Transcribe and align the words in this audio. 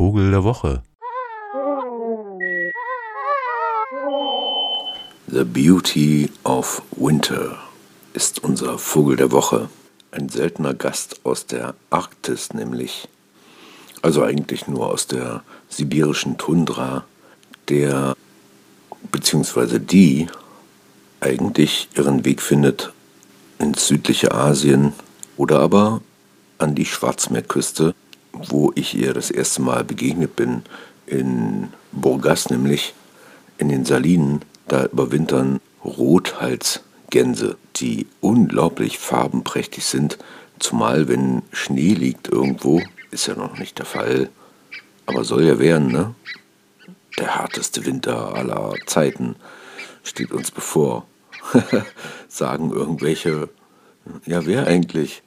Vogel 0.00 0.30
der 0.30 0.44
Woche. 0.44 0.82
The 5.26 5.44
Beauty 5.44 6.30
of 6.42 6.80
Winter 6.96 7.58
ist 8.14 8.42
unser 8.42 8.78
Vogel 8.78 9.16
der 9.16 9.30
Woche. 9.30 9.68
Ein 10.10 10.30
seltener 10.30 10.72
Gast 10.72 11.20
aus 11.24 11.44
der 11.44 11.74
Arktis 11.90 12.54
nämlich. 12.54 13.10
Also 14.00 14.22
eigentlich 14.22 14.66
nur 14.66 14.86
aus 14.86 15.06
der 15.06 15.42
sibirischen 15.68 16.38
Tundra, 16.38 17.04
der 17.68 18.16
bzw. 19.12 19.80
die 19.80 20.28
eigentlich 21.20 21.90
ihren 21.94 22.24
Weg 22.24 22.40
findet 22.40 22.90
ins 23.58 23.86
südliche 23.86 24.32
Asien 24.32 24.94
oder 25.36 25.60
aber 25.60 26.00
an 26.56 26.74
die 26.74 26.86
Schwarzmeerküste, 26.86 27.94
wo 28.32 28.72
ich 28.74 28.96
ihr 28.96 29.12
das 29.12 29.30
erste 29.30 29.62
Mal 29.62 29.84
begegnet 29.84 30.36
bin, 30.36 30.62
in 31.06 31.68
Burgas 31.92 32.50
nämlich, 32.50 32.94
in 33.58 33.68
den 33.68 33.84
Salinen, 33.84 34.42
da 34.68 34.84
überwintern 34.84 35.60
Rothalsgänse, 35.84 37.56
die 37.76 38.06
unglaublich 38.20 38.98
farbenprächtig 38.98 39.84
sind, 39.84 40.18
zumal 40.58 41.08
wenn 41.08 41.42
Schnee 41.52 41.94
liegt 41.94 42.28
irgendwo, 42.28 42.80
ist 43.10 43.26
ja 43.26 43.34
noch 43.34 43.58
nicht 43.58 43.78
der 43.78 43.86
Fall, 43.86 44.28
aber 45.06 45.24
soll 45.24 45.44
ja 45.44 45.58
werden, 45.58 45.88
ne? 45.88 46.14
Der 47.18 47.36
harteste 47.36 47.84
Winter 47.84 48.34
aller 48.34 48.74
Zeiten 48.86 49.34
steht 50.04 50.30
uns 50.32 50.50
bevor. 50.50 51.06
Sagen 52.28 52.70
irgendwelche, 52.70 53.48
ja, 54.26 54.46
wer 54.46 54.66
eigentlich? 54.66 55.22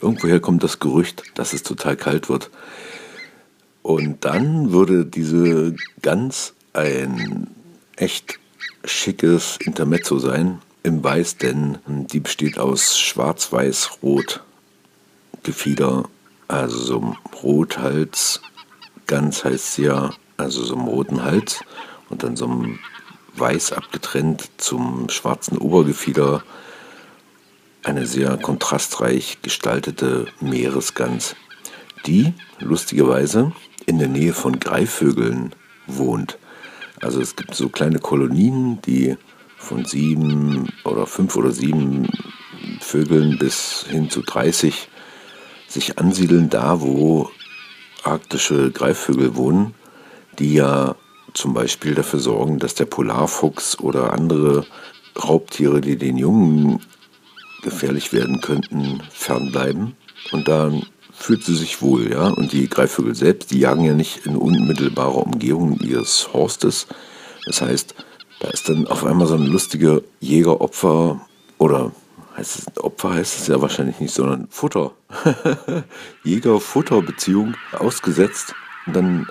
Irgendwoher 0.00 0.40
kommt 0.40 0.62
das 0.62 0.78
Gerücht, 0.78 1.22
dass 1.34 1.52
es 1.52 1.62
total 1.62 1.96
kalt 1.96 2.28
wird. 2.28 2.50
Und 3.82 4.24
dann 4.24 4.72
würde 4.72 5.04
diese 5.06 5.74
Gans 6.02 6.54
ein 6.72 7.48
echt 7.96 8.38
schickes 8.84 9.56
Intermezzo 9.60 10.18
sein 10.18 10.60
im 10.82 11.02
Weiß, 11.02 11.36
denn 11.36 11.78
die 11.86 12.20
besteht 12.20 12.58
aus 12.58 12.98
schwarz-weiß-rot 12.98 14.42
Gefieder, 15.42 16.08
also 16.48 16.78
so 16.78 17.00
einem 17.00 17.16
Rothals. 17.42 18.40
Ganz 19.06 19.44
heißt 19.44 19.74
sie 19.74 19.84
ja, 19.84 20.10
also 20.36 20.64
so 20.64 20.74
einem 20.74 20.86
roten 20.86 21.22
Hals 21.22 21.60
und 22.10 22.22
dann 22.22 22.36
so 22.36 22.46
einem 22.46 22.78
weiß 23.36 23.72
abgetrennt 23.72 24.50
zum 24.58 25.08
schwarzen 25.08 25.58
Obergefieder 25.58 26.42
eine 27.84 28.06
sehr 28.06 28.36
kontrastreich 28.36 29.38
gestaltete 29.42 30.26
Meeresgans, 30.40 31.36
die 32.06 32.34
lustigerweise 32.58 33.52
in 33.86 33.98
der 33.98 34.08
Nähe 34.08 34.32
von 34.32 34.58
Greifvögeln 34.60 35.54
wohnt. 35.86 36.38
Also 37.00 37.20
es 37.20 37.36
gibt 37.36 37.54
so 37.54 37.68
kleine 37.68 37.98
Kolonien, 37.98 38.80
die 38.82 39.16
von 39.56 39.84
sieben 39.84 40.72
oder 40.84 41.06
fünf 41.06 41.36
oder 41.36 41.52
sieben 41.52 42.08
Vögeln 42.80 43.38
bis 43.38 43.86
hin 43.88 44.10
zu 44.10 44.22
30 44.22 44.88
sich 45.68 45.98
ansiedeln, 45.98 46.48
da 46.48 46.80
wo 46.80 47.30
arktische 48.02 48.70
Greifvögel 48.70 49.36
wohnen, 49.36 49.74
die 50.38 50.54
ja 50.54 50.96
zum 51.34 51.54
Beispiel 51.54 51.94
dafür 51.94 52.20
sorgen, 52.20 52.58
dass 52.58 52.74
der 52.74 52.86
Polarfuchs 52.86 53.78
oder 53.78 54.12
andere 54.12 54.66
Raubtiere, 55.22 55.80
die 55.80 55.96
den 55.96 56.16
Jungen 56.16 56.80
gefährlich 57.62 58.12
werden 58.12 58.40
könnten, 58.40 59.02
fernbleiben. 59.10 59.96
Und 60.32 60.48
dann 60.48 60.86
fühlt 61.12 61.44
sie 61.44 61.56
sich 61.56 61.82
wohl, 61.82 62.10
ja. 62.10 62.28
Und 62.28 62.52
die 62.52 62.68
Greifvögel 62.68 63.14
selbst, 63.14 63.50
die 63.50 63.60
jagen 63.60 63.84
ja 63.84 63.94
nicht 63.94 64.26
in 64.26 64.36
unmittelbarer 64.36 65.26
Umgebung 65.26 65.78
ihres 65.80 66.32
Horstes. 66.32 66.86
Das 67.46 67.60
heißt, 67.60 67.94
da 68.40 68.48
ist 68.48 68.68
dann 68.68 68.86
auf 68.86 69.04
einmal 69.04 69.26
so 69.26 69.34
eine 69.34 69.46
lustige 69.46 70.04
Jägeropfer 70.20 71.20
oder 71.58 71.92
heißt 72.36 72.58
es 72.58 72.82
Opfer 72.82 73.14
heißt 73.14 73.40
es 73.40 73.46
ja 73.48 73.60
wahrscheinlich 73.60 73.98
nicht, 73.98 74.14
sondern 74.14 74.46
Futter. 74.50 74.92
Jäger-Futter-Beziehung 76.24 77.54
ausgesetzt. 77.72 78.54
Und 78.86 78.94
dann 78.94 79.26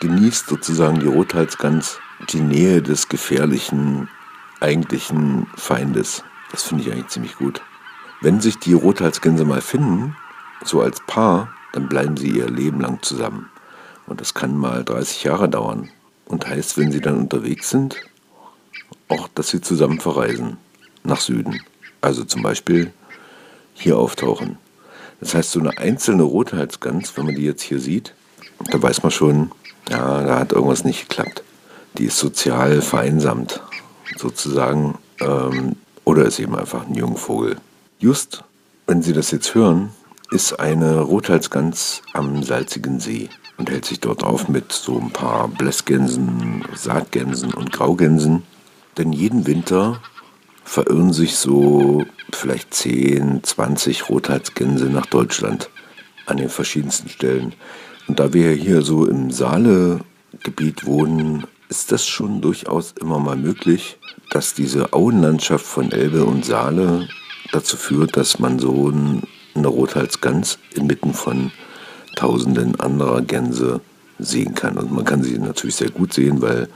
genießt 0.00 0.48
sozusagen 0.48 1.00
die 1.00 1.06
Rothalsgans 1.06 1.98
die 2.30 2.40
Nähe 2.40 2.80
des 2.80 3.08
gefährlichen 3.08 4.08
eigentlichen 4.60 5.46
Feindes. 5.54 6.24
Das 6.50 6.62
finde 6.62 6.84
ich 6.84 6.92
eigentlich 6.92 7.08
ziemlich 7.08 7.36
gut. 7.36 7.60
Wenn 8.20 8.40
sich 8.40 8.58
die 8.58 8.72
Rothalsgänse 8.72 9.44
mal 9.44 9.60
finden, 9.60 10.16
so 10.64 10.80
als 10.80 11.00
Paar, 11.06 11.52
dann 11.72 11.88
bleiben 11.88 12.16
sie 12.16 12.30
ihr 12.30 12.48
Leben 12.48 12.80
lang 12.80 13.02
zusammen. 13.02 13.50
Und 14.06 14.20
das 14.20 14.34
kann 14.34 14.56
mal 14.56 14.84
30 14.84 15.24
Jahre 15.24 15.48
dauern. 15.48 15.90
Und 16.24 16.48
heißt, 16.48 16.78
wenn 16.78 16.92
sie 16.92 17.00
dann 17.00 17.18
unterwegs 17.18 17.70
sind, 17.70 17.96
auch, 19.08 19.28
dass 19.34 19.48
sie 19.48 19.60
zusammen 19.60 20.00
verreisen 20.00 20.56
nach 21.04 21.20
Süden. 21.20 21.60
Also 22.00 22.24
zum 22.24 22.42
Beispiel 22.42 22.92
hier 23.74 23.98
auftauchen. 23.98 24.58
Das 25.20 25.34
heißt, 25.34 25.52
so 25.52 25.60
eine 25.60 25.78
einzelne 25.78 26.22
Rothalsgans, 26.22 27.16
wenn 27.16 27.26
man 27.26 27.34
die 27.34 27.44
jetzt 27.44 27.62
hier 27.62 27.78
sieht, 27.78 28.14
da 28.70 28.82
weiß 28.82 29.02
man 29.02 29.12
schon, 29.12 29.52
ja, 29.88 30.22
da 30.22 30.38
hat 30.38 30.52
irgendwas 30.52 30.84
nicht 30.84 31.08
geklappt. 31.08 31.42
Die 31.98 32.06
ist 32.06 32.18
sozial 32.18 32.82
vereinsamt, 32.82 33.60
sozusagen. 34.16 34.98
Ähm, 35.20 35.76
oder 36.06 36.24
ist 36.24 36.38
eben 36.38 36.56
einfach 36.56 36.86
ein 36.86 36.94
Jungvogel. 36.94 37.56
Just, 37.98 38.44
wenn 38.86 39.02
Sie 39.02 39.12
das 39.12 39.32
jetzt 39.32 39.54
hören, 39.54 39.90
ist 40.30 40.58
eine 40.58 41.00
Rothalsgans 41.00 42.00
am 42.14 42.42
salzigen 42.42 43.00
See 43.00 43.28
und 43.58 43.70
hält 43.70 43.84
sich 43.84 44.00
dort 44.00 44.22
auf 44.22 44.48
mit 44.48 44.72
so 44.72 44.98
ein 44.98 45.10
paar 45.10 45.48
Blässgänsen, 45.48 46.64
Saatgänsen 46.74 47.52
und 47.52 47.72
Graugänsen. 47.72 48.44
Denn 48.96 49.12
jeden 49.12 49.46
Winter 49.46 50.00
verirren 50.64 51.12
sich 51.12 51.36
so 51.36 52.04
vielleicht 52.32 52.72
10, 52.72 53.42
20 53.42 54.08
Rothalsgänse 54.08 54.86
nach 54.86 55.06
Deutschland 55.06 55.70
an 56.26 56.36
den 56.36 56.50
verschiedensten 56.50 57.08
Stellen. 57.08 57.52
Und 58.06 58.20
da 58.20 58.32
wir 58.32 58.52
hier 58.52 58.82
so 58.82 59.06
im 59.06 59.32
Saale-Gebiet 59.32 60.86
wohnen, 60.86 61.46
ist 61.68 61.92
das 61.92 62.06
schon 62.06 62.40
durchaus 62.40 62.94
immer 63.00 63.18
mal 63.18 63.36
möglich, 63.36 63.98
dass 64.30 64.54
diese 64.54 64.92
Auenlandschaft 64.92 65.64
von 65.64 65.90
Elbe 65.92 66.24
und 66.24 66.44
Saale 66.44 67.08
dazu 67.52 67.76
führt, 67.76 68.16
dass 68.16 68.38
man 68.38 68.58
so 68.58 68.92
eine 69.54 69.68
Rothalsgans 69.68 70.58
inmitten 70.74 71.14
von 71.14 71.50
tausenden 72.16 72.78
anderer 72.80 73.22
Gänse 73.22 73.80
sehen 74.18 74.54
kann. 74.54 74.78
Und 74.78 74.92
man 74.92 75.04
kann 75.04 75.22
sie 75.22 75.38
natürlich 75.38 75.76
sehr 75.76 75.90
gut 75.90 76.12
sehen, 76.12 76.42
weil 76.42 76.68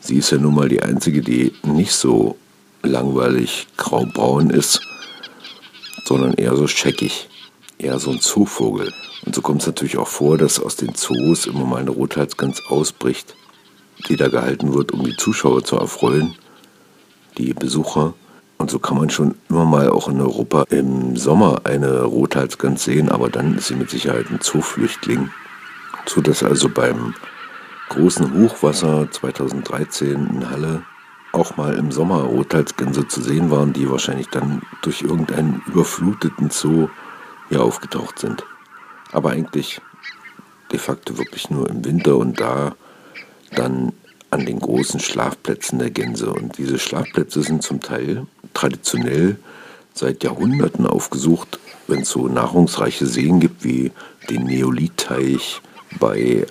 sie 0.00 0.16
ist 0.16 0.30
ja 0.30 0.38
nun 0.38 0.54
mal 0.54 0.68
die 0.68 0.82
einzige, 0.82 1.22
die 1.22 1.52
nicht 1.62 1.92
so 1.92 2.36
langweilig 2.82 3.66
graubraun 3.76 4.50
ist, 4.50 4.80
sondern 6.04 6.34
eher 6.34 6.56
so 6.56 6.66
scheckig, 6.66 7.28
eher 7.78 7.98
so 7.98 8.10
ein 8.10 8.20
Zoovogel. 8.20 8.92
Und 9.24 9.34
so 9.34 9.42
kommt 9.42 9.60
es 9.60 9.66
natürlich 9.66 9.98
auch 9.98 10.08
vor, 10.08 10.38
dass 10.38 10.60
aus 10.60 10.76
den 10.76 10.94
Zoos 10.94 11.46
immer 11.46 11.64
mal 11.64 11.80
eine 11.80 11.90
Rothalsgans 11.90 12.62
ausbricht, 12.68 13.34
die 14.06 14.16
da 14.16 14.28
gehalten 14.28 14.74
wird, 14.74 14.92
um 14.92 15.04
die 15.04 15.16
Zuschauer 15.16 15.64
zu 15.64 15.76
erfreuen, 15.76 16.34
die 17.36 17.54
Besucher. 17.54 18.14
Und 18.58 18.70
so 18.70 18.78
kann 18.78 18.96
man 18.96 19.10
schon 19.10 19.34
immer 19.48 19.64
mal 19.64 19.88
auch 19.90 20.08
in 20.08 20.20
Europa 20.20 20.64
im 20.70 21.16
Sommer 21.16 21.62
eine 21.64 22.02
Rothalsgans 22.02 22.82
sehen, 22.84 23.08
aber 23.08 23.28
dann 23.28 23.56
ist 23.56 23.68
sie 23.68 23.76
mit 23.76 23.90
Sicherheit 23.90 24.30
ein 24.30 24.40
Zooflüchtling. 24.40 25.30
So 26.06 26.20
dass 26.20 26.42
also 26.42 26.68
beim 26.68 27.14
großen 27.88 28.34
Hochwasser 28.34 29.10
2013 29.10 30.26
in 30.26 30.50
Halle 30.50 30.82
auch 31.32 31.56
mal 31.56 31.74
im 31.74 31.92
Sommer 31.92 32.22
Rothalsgänse 32.22 33.06
zu 33.06 33.22
sehen 33.22 33.50
waren, 33.50 33.72
die 33.72 33.90
wahrscheinlich 33.90 34.28
dann 34.28 34.62
durch 34.82 35.02
irgendeinen 35.02 35.62
überfluteten 35.66 36.50
Zoo 36.50 36.88
hier 37.48 37.62
aufgetaucht 37.62 38.18
sind. 38.18 38.44
Aber 39.12 39.30
eigentlich 39.30 39.80
de 40.72 40.78
facto 40.78 41.16
wirklich 41.18 41.50
nur 41.50 41.68
im 41.68 41.84
Winter 41.84 42.16
und 42.16 42.40
da 42.40 42.74
dann 43.54 43.92
an 44.30 44.44
den 44.44 44.58
großen 44.58 45.00
Schlafplätzen 45.00 45.78
der 45.78 45.90
Gänse. 45.90 46.32
Und 46.32 46.58
diese 46.58 46.78
Schlafplätze 46.78 47.42
sind 47.42 47.62
zum 47.62 47.80
Teil 47.80 48.26
traditionell 48.54 49.36
seit 49.94 50.22
Jahrhunderten 50.22 50.86
aufgesucht, 50.86 51.58
wenn 51.86 52.00
es 52.00 52.10
so 52.10 52.28
nahrungsreiche 52.28 53.06
Seen 53.06 53.40
gibt 53.40 53.64
wie 53.64 53.90
den 54.28 54.44
Neolitteich 54.44 55.60
bei 55.98 56.46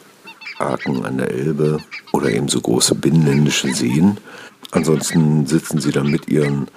Aachen 0.59 1.05
an 1.05 1.17
der 1.17 1.29
Elbe 1.29 1.79
oder 2.11 2.31
eben 2.31 2.47
so 2.47 2.59
große 2.59 2.95
binnenländische 2.95 3.73
Seen. 3.73 4.17
Ansonsten 4.71 5.45
sitzen 5.45 5.79
sie 5.79 5.91
dann 5.91 6.09
mit 6.09 6.27
ihren 6.27 6.67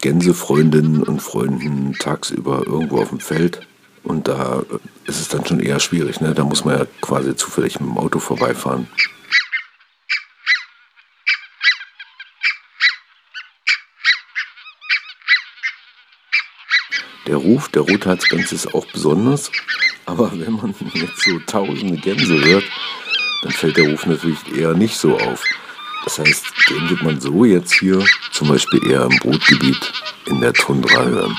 Gänsefreundinnen 0.00 1.02
und 1.02 1.22
Freunden 1.22 1.94
tagsüber 1.98 2.64
irgendwo 2.66 2.98
auf 2.98 3.08
dem 3.08 3.20
Feld. 3.20 3.66
Und 4.02 4.28
da 4.28 4.62
ist 5.06 5.20
es 5.20 5.28
dann 5.28 5.46
schon 5.46 5.60
eher 5.60 5.80
schwierig. 5.80 6.20
Ne? 6.20 6.34
Da 6.34 6.44
muss 6.44 6.64
man 6.64 6.78
ja 6.78 6.86
quasi 7.00 7.34
zufällig 7.34 7.80
mit 7.80 7.88
dem 7.88 7.96
Auto 7.96 8.18
vorbeifahren. 8.18 8.86
Der 17.26 17.36
Ruf 17.36 17.68
der 17.68 17.82
Rothalsgänse 17.82 18.54
ist 18.54 18.74
auch 18.74 18.86
besonders, 18.92 19.50
aber 20.06 20.30
wenn 20.32 20.52
man 20.52 20.74
jetzt 20.92 21.24
so 21.24 21.38
tausende 21.46 21.96
Gänse 21.96 22.44
hört, 22.44 22.64
dann 23.42 23.52
fällt 23.52 23.76
der 23.76 23.90
Ruf 23.90 24.04
natürlich 24.06 24.38
eher 24.54 24.74
nicht 24.74 24.96
so 24.96 25.18
auf. 25.18 25.42
Das 26.04 26.18
heißt, 26.18 26.44
den 26.68 26.90
wird 26.90 27.02
man 27.02 27.20
so 27.20 27.44
jetzt 27.44 27.74
hier 27.74 28.04
zum 28.30 28.48
Beispiel 28.48 28.90
eher 28.90 29.04
im 29.04 29.18
Brutgebiet 29.20 29.92
in 30.26 30.40
der 30.40 30.52
Tundra 30.52 31.04
hören. 31.04 31.36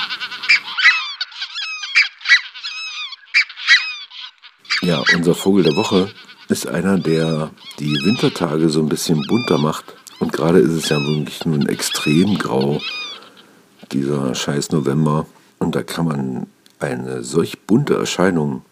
Ja, 4.82 5.02
unser 5.14 5.34
Vogel 5.34 5.64
der 5.64 5.76
Woche 5.76 6.10
ist 6.48 6.66
einer, 6.66 6.98
der 6.98 7.50
die 7.78 7.94
Wintertage 8.04 8.68
so 8.68 8.80
ein 8.80 8.88
bisschen 8.88 9.22
bunter 9.26 9.58
macht. 9.58 9.84
Und 10.18 10.32
gerade 10.32 10.58
ist 10.58 10.72
es 10.72 10.88
ja 10.88 10.96
wirklich 10.98 11.44
nun 11.44 11.68
extrem 11.68 12.38
grau, 12.38 12.80
dieser 13.92 14.34
scheiß 14.34 14.70
November. 14.70 15.26
Und 15.58 15.74
da 15.74 15.82
kann 15.82 16.06
man 16.06 16.46
eine 16.78 17.22
solch 17.22 17.60
bunte 17.66 17.96
Erscheinung 17.96 18.64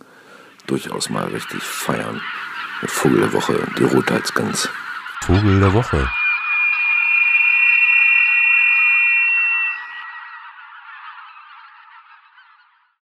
durchaus 0.66 1.10
mal 1.10 1.24
richtig 1.26 1.62
feiern. 1.62 2.20
Mit 2.82 2.90
Vogel 2.90 3.20
der 3.20 3.32
Woche, 3.32 3.66
die 3.78 3.84
Rothalsgans. 3.84 4.68
Vogel 5.22 5.60
der 5.60 5.72
Woche. 5.72 6.08